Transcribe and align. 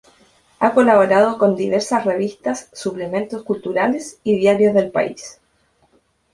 Ha 0.57 0.73
colaborado 0.73 1.37
con 1.37 1.55
diversas 1.55 2.05
revistas, 2.05 2.69
suplementos 2.73 3.43
culturales 3.43 4.19
y 4.23 4.35
diarios 4.35 4.73
del 4.73 4.89
país. 4.89 5.39